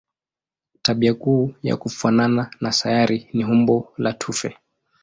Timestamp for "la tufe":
3.97-4.57